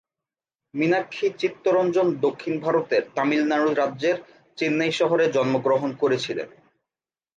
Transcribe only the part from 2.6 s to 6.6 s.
ভারতের তামিলনাড়ু রাজ্যের চেন্নাই শহরে জন্মগ্রহণ করেছিলেন।